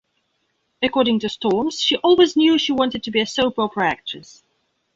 According 0.81 1.19
to 1.19 1.29
Storms, 1.29 1.79
she 1.79 1.95
always 1.97 2.35
knew 2.35 2.57
she 2.57 2.71
wanted 2.71 3.03
to 3.03 3.11
be 3.11 3.21
a 3.21 3.27
soap 3.27 3.59
opera 3.59 3.87
actress. 3.87 4.41